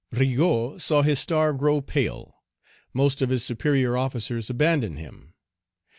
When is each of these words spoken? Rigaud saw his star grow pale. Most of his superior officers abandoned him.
Rigaud 0.11 0.79
saw 0.81 1.03
his 1.03 1.19
star 1.19 1.53
grow 1.53 1.79
pale. 1.79 2.41
Most 2.91 3.21
of 3.21 3.29
his 3.29 3.45
superior 3.45 3.95
officers 3.95 4.49
abandoned 4.49 4.97
him. 4.97 5.35